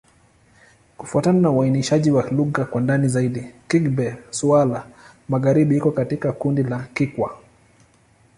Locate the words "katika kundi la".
5.91-6.87